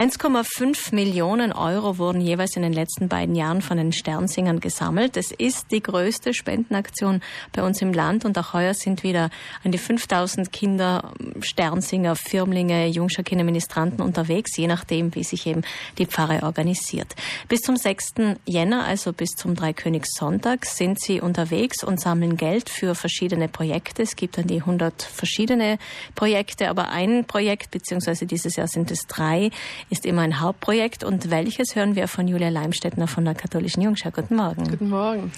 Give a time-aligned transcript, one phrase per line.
[0.00, 5.14] 1,5 Millionen Euro wurden jeweils in den letzten beiden Jahren von den Sternsingern gesammelt.
[5.14, 7.20] Das ist die größte Spendenaktion
[7.52, 9.28] bei uns im Land und auch heuer sind wieder
[9.62, 15.64] an die 5000 Kinder, Sternsinger, Firmlinge, Jungscher Kinderministranten unterwegs, je nachdem, wie sich eben
[15.98, 17.14] die Pfarre organisiert.
[17.48, 18.38] Bis zum 6.
[18.46, 24.04] Jänner, also bis zum Dreikönigssonntag, sind sie unterwegs und sammeln Geld für verschiedene Projekte.
[24.04, 25.78] Es gibt an die 100 verschiedene
[26.14, 29.50] Projekte, aber ein Projekt, beziehungsweise dieses Jahr sind es drei,
[29.90, 31.04] ist immer ein Hauptprojekt.
[31.04, 34.10] Und welches hören wir von Julia Leimstädtner von der Katholischen Jungschau?
[34.10, 34.64] Guten Morgen.
[34.64, 35.32] Guten Morgen.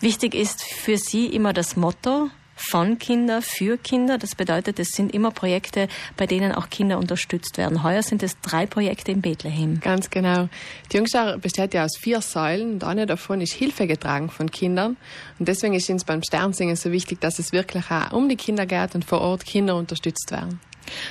[0.00, 4.18] Wichtig ist für Sie immer das Motto, von Kinder für Kinder.
[4.18, 7.82] Das bedeutet, es sind immer Projekte, bei denen auch Kinder unterstützt werden.
[7.82, 9.80] Heuer sind es drei Projekte in Bethlehem.
[9.80, 10.48] Ganz genau.
[10.92, 14.96] Die Jungschau besteht ja aus vier Säulen und eine davon ist Hilfe getragen von Kindern.
[15.38, 18.66] Und deswegen ist uns beim Sternsingen so wichtig, dass es wirklich auch um die Kinder
[18.66, 20.60] geht und vor Ort Kinder unterstützt werden.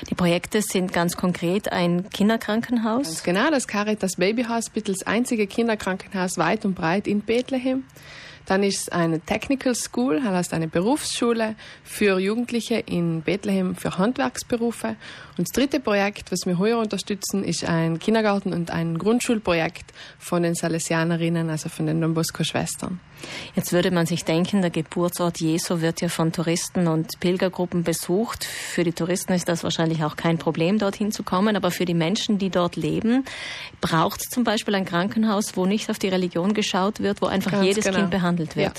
[0.09, 3.03] Die Projekte sind ganz konkret ein Kinderkrankenhaus.
[3.03, 4.43] Ganz genau, das Caritas Baby
[4.83, 7.83] das einzige Kinderkrankenhaus weit und breit in Bethlehem.
[8.45, 13.97] Dann ist es eine Technical School, das heißt eine Berufsschule für Jugendliche in Bethlehem für
[13.97, 14.95] Handwerksberufe.
[15.37, 20.43] Und das dritte Projekt, was wir heuer unterstützen, ist ein Kindergarten und ein Grundschulprojekt von
[20.43, 22.99] den Salesianerinnen, also von den Don Bosco-Schwestern.
[23.55, 28.43] Jetzt würde man sich denken, der Geburtsort Jesu wird ja von Touristen und Pilgergruppen besucht.
[28.43, 31.55] Für die Touristen ist das wahrscheinlich auch kein Problem, dorthin zu kommen.
[31.55, 33.23] Aber für die Menschen, die dort leben,
[33.79, 37.51] braucht es zum Beispiel ein Krankenhaus, wo nicht auf die Religion geschaut wird, wo einfach
[37.51, 37.99] Ganz jedes genau.
[37.99, 38.55] Kind behandelt wird.
[38.55, 38.71] Ja.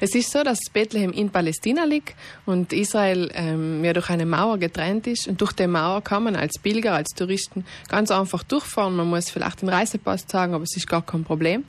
[0.00, 2.14] Es ist so, dass Bethlehem in Palästina liegt
[2.46, 5.28] und Israel ähm, ja durch eine Mauer getrennt ist.
[5.28, 8.96] Und durch die Mauer kann man als Pilger, als Touristen ganz einfach durchfahren.
[8.96, 11.64] Man muss vielleicht den Reisepass zeigen, aber es ist gar kein Problem.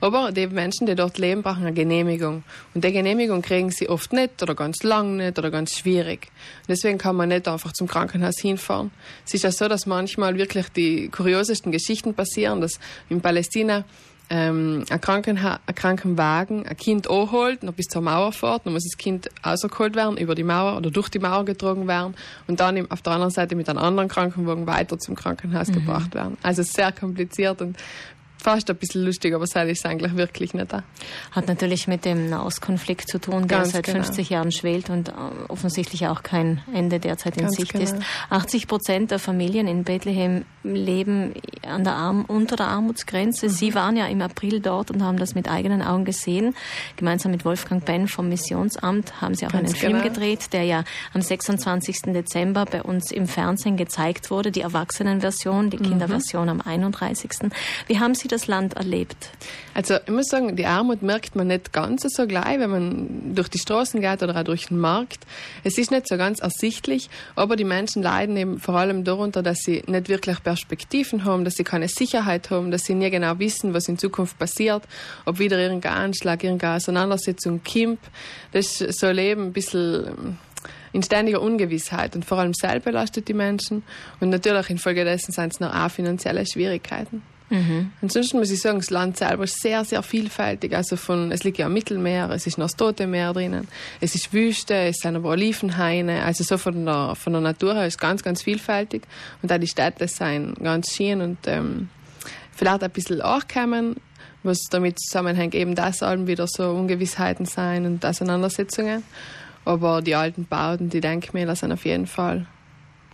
[0.00, 2.44] Aber die Menschen, die dort leben, brauchen eine Genehmigung.
[2.74, 6.28] Und die Genehmigung kriegen sie oft nicht oder ganz lang nicht oder ganz schwierig.
[6.62, 8.90] Und deswegen kann man nicht einfach zum Krankenhaus hinfahren.
[9.26, 12.78] Es ist ja so, dass manchmal wirklich die kuriosesten Geschichten passieren, dass
[13.08, 13.84] in Palästina
[14.30, 18.84] ähm, ein, Krankenha ein Krankenwagen ein Kind anholt, noch bis zur Mauer fährt, dann muss
[18.84, 22.14] das Kind rausgeholt werden, über die Mauer oder durch die Mauer getragen werden
[22.46, 25.74] und dann auf der anderen Seite mit einem anderen Krankenwagen weiter zum Krankenhaus mhm.
[25.74, 26.36] gebracht werden.
[26.42, 27.76] Also sehr kompliziert und
[28.46, 30.84] fast ein bisschen lustig, aber das ist eigentlich wirklich nicht da.
[31.32, 34.04] Hat natürlich mit dem Nahostkonflikt zu tun, der Ganz seit genau.
[34.04, 35.12] 50 Jahren schwelt und äh,
[35.48, 37.84] offensichtlich auch kein Ende derzeit in Ganz Sicht genau.
[37.84, 37.96] ist.
[38.30, 41.34] 80 Prozent der Familien in Bethlehem leben
[41.66, 43.46] an der Arm, unter der Armutsgrenze.
[43.46, 43.50] Mhm.
[43.50, 46.54] Sie waren ja im April dort und haben das mit eigenen Augen gesehen.
[46.96, 50.04] Gemeinsam mit Wolfgang Benn vom Missionsamt haben sie auch Ganz einen Film genau.
[50.04, 52.12] gedreht, der ja am 26.
[52.12, 55.82] Dezember bei uns im Fernsehen gezeigt wurde, die Erwachsenenversion, die mhm.
[55.82, 57.30] Kinderversion am 31.
[57.88, 59.30] Wie haben Sie das das Land erlebt?
[59.74, 63.48] Also ich muss sagen, die Armut merkt man nicht ganz so gleich, wenn man durch
[63.48, 65.26] die Straßen geht oder auch durch den Markt.
[65.64, 69.58] Es ist nicht so ganz ersichtlich, aber die Menschen leiden eben vor allem darunter, dass
[69.58, 73.74] sie nicht wirklich Perspektiven haben, dass sie keine Sicherheit haben, dass sie nie genau wissen,
[73.74, 74.82] was in Zukunft passiert,
[75.24, 78.00] ob wieder irgendein Anschlag, irgendeine Auseinandersetzung kommt.
[78.52, 80.38] Das ist so ein Leben ein bisschen
[80.92, 83.82] in ständiger Ungewissheit und vor allem selbst belastet die Menschen
[84.20, 87.22] und natürlich infolgedessen sind es noch auch finanzielle Schwierigkeiten.
[87.48, 87.92] Mhm.
[88.02, 90.74] Ansonsten muss ich sagen, das Land selber ist sehr, sehr vielfältig.
[90.74, 93.68] Also von, es liegt ja am Mittelmeer, es ist noch das Tote Meer drinnen,
[94.00, 96.24] es ist Wüste, es sind aber Olivenhaine.
[96.24, 99.02] Also so von der, von der Natur her ist ganz, ganz vielfältig.
[99.42, 101.88] Und auch die Städte sind ganz schön und ähm,
[102.52, 103.96] vielleicht ein bisschen ankommen,
[104.42, 109.02] was damit zusammenhängt, eben das allem wieder so Ungewissheiten sein und Auseinandersetzungen.
[109.64, 112.46] Aber die alten Bauten, die Denkmäler sind auf jeden Fall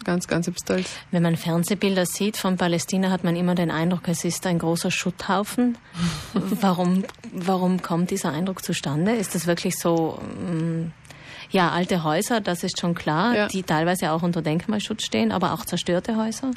[0.05, 0.91] ganz, ganz stolz.
[1.11, 4.91] Wenn man Fernsehbilder sieht von Palästina, hat man immer den Eindruck, es ist ein großer
[4.91, 5.79] Schutthaufen.
[6.35, 9.13] warum, warum kommt dieser Eindruck zustande?
[9.13, 10.91] Ist das wirklich so, mm,
[11.53, 13.47] ja, alte Häuser, das ist schon klar, ja.
[13.49, 16.51] die teilweise auch unter Denkmalschutz stehen, aber auch zerstörte Häuser?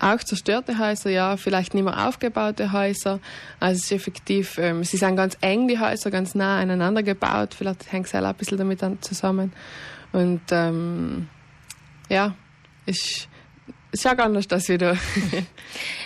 [0.00, 3.18] Auch zerstörte Häuser, ja, vielleicht nicht mehr aufgebaute Häuser.
[3.58, 7.54] Also es ist effektiv, ähm, sie sind ganz eng, die Häuser, ganz nah aneinander gebaut.
[7.54, 9.52] Vielleicht hängt es auch ein bisschen damit zusammen.
[10.12, 11.28] Und ähm,
[12.08, 12.34] ja,
[12.86, 13.28] ich
[13.92, 14.96] sag anders das wieder.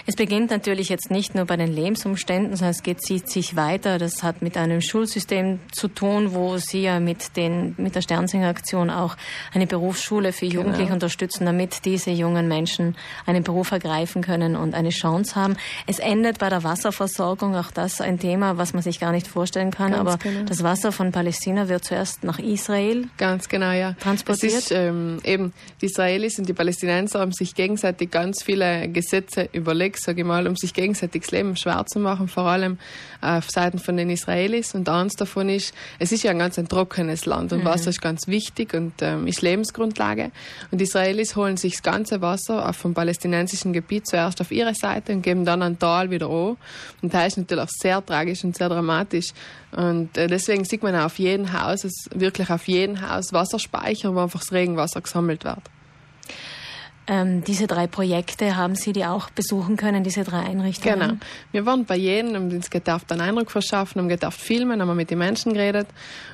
[0.06, 3.98] es beginnt natürlich jetzt nicht nur bei den Lebensumständen, sondern es geht, zieht sich weiter.
[3.98, 8.90] Das hat mit einem Schulsystem zu tun, wo Sie ja mit, den, mit der Sternsinger-Aktion
[8.90, 9.16] auch
[9.52, 10.94] eine Berufsschule für Jugendliche genau.
[10.94, 12.96] unterstützen, damit diese jungen Menschen
[13.26, 15.56] einen Beruf ergreifen können und eine Chance haben.
[15.86, 19.70] Es endet bei der Wasserversorgung, auch das ein Thema, was man sich gar nicht vorstellen
[19.70, 19.92] kann.
[19.92, 20.44] Ganz aber genau.
[20.44, 23.94] das Wasser von Palästina wird zuerst nach Israel Ganz genau, ja.
[23.94, 24.52] transportiert.
[24.52, 28.88] Es ist ähm, eben, die Israelis und die Palästinenser haben sich gegen gegenseitig ganz viele
[28.88, 32.78] Gesetze überlegt, sage ich mal, um sich gegenseitig das Leben schwer zu machen, vor allem
[33.20, 34.74] auf Seiten von den Israelis.
[34.74, 37.66] Und eins davon ist, es ist ja ein ganz ein trockenes Land und mhm.
[37.66, 40.32] Wasser ist ganz wichtig und ähm, ist Lebensgrundlage.
[40.72, 45.12] Und die Israelis holen sich das ganze Wasser vom palästinensischen Gebiet zuerst auf ihre Seite
[45.12, 46.56] und geben dann ein Tal wieder an.
[47.02, 49.28] Und das ist natürlich auch sehr tragisch und sehr dramatisch.
[49.70, 54.12] Und äh, deswegen sieht man auch auf jedem Haus, es wirklich auf jedem Haus Wasserspeicher,
[54.12, 55.62] wo einfach das Regenwasser gesammelt wird.
[57.06, 61.00] Ähm, diese drei Projekte haben Sie die auch besuchen können, diese drei Einrichtungen?
[61.00, 61.14] Genau.
[61.50, 65.10] Wir waren bei jedem, haben uns gedacht, einen Eindruck verschaffen, haben gedacht, filmen, haben mit
[65.10, 65.88] den Menschen geredet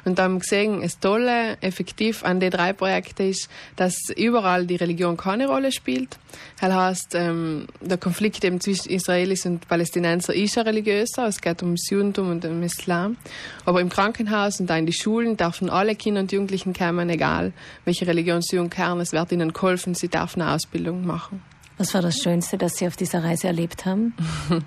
[0.05, 5.17] und haben gesehen, das Tolle, effektiv an den drei Projekten ist, dass überall die Religion
[5.17, 6.19] keine Rolle spielt.
[6.61, 11.63] Das heißt, ähm, der Konflikt eben zwischen Israelis und Palästinenser ist ja religiöser, es geht
[11.63, 13.17] ums Judentum und um Islam.
[13.65, 17.53] Aber im Krankenhaus und auch in die Schulen dürfen alle Kinder und Jugendlichen kommen, egal
[17.85, 21.43] welche Religion sie umkehren, es wird ihnen geholfen, sie dürfen aus Ausbildung machen.
[21.79, 24.15] Was war das Schönste, das Sie auf dieser Reise erlebt haben?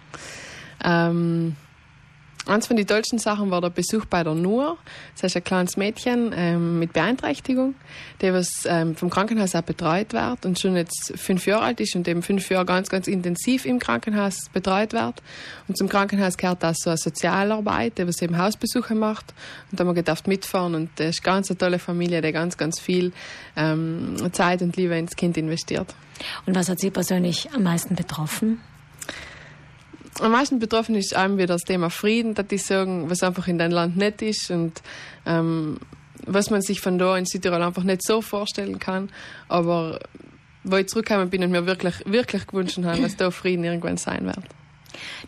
[0.84, 1.56] ähm,
[2.50, 4.80] Eins von den tollsten Sachen war der Besuch bei der Nur.
[5.14, 7.76] Das ist ein kleines Mädchen ähm, mit Beeinträchtigung,
[8.22, 11.96] der was ähm, vom Krankenhaus auch betreut wird und schon jetzt fünf Jahre alt ist
[11.96, 15.22] und eben fünf Jahre ganz, ganz intensiv im Krankenhaus betreut wird.
[15.68, 19.32] Und zum Krankenhaus gehört auch so eine Sozialarbeit, der was eben Hausbesuche macht.
[19.70, 22.58] Und da haben wir gedacht mitfahren und das ist ganz eine tolle Familie, die ganz,
[22.58, 23.14] ganz viel
[23.58, 25.94] ähm, Zeit und Liebe ins Kind investiert.
[26.48, 28.60] Und was hat Sie persönlich am meisten betroffen?
[30.20, 33.72] Am meisten betroffen ist einem das Thema Frieden, dass die sagen, was einfach in deinem
[33.72, 34.82] Land nicht ist und
[35.26, 35.80] ähm,
[36.26, 39.10] was man sich von da in Südtirol einfach nicht so vorstellen kann.
[39.48, 40.00] Aber
[40.64, 44.26] wo ich zurückgekommen bin und mir wirklich, wirklich gewünscht habe, dass da Frieden irgendwann sein
[44.26, 44.59] wird.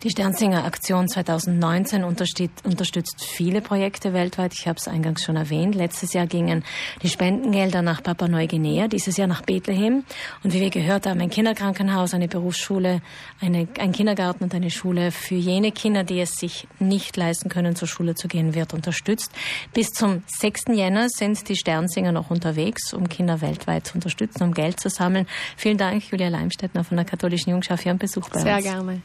[0.02, 4.52] Die Sternsinger Aktion 2019 unterstützt viele Projekte weltweit.
[4.54, 5.74] Ich habe es eingangs schon erwähnt.
[5.74, 6.64] Letztes Jahr gingen
[7.02, 10.04] die Spendengelder nach Papua Neuguinea, dieses Jahr nach Bethlehem.
[10.42, 13.02] Und wie wir gehört haben, ein Kinderkrankenhaus, eine Berufsschule,
[13.40, 17.76] eine, ein Kindergarten und eine Schule für jene Kinder, die es sich nicht leisten können,
[17.76, 19.32] zur Schule zu gehen, wird unterstützt.
[19.72, 20.64] Bis zum 6.
[20.72, 25.26] Jänner sind die Sternsinger noch unterwegs, um Kinder weltweit zu unterstützen, um Geld zu sammeln.
[25.56, 28.64] Vielen Dank, Julia Leimstädtner von der Katholischen Jungschau, für Ihren Besuch bei Sehr uns.
[28.64, 29.00] Sehr gerne.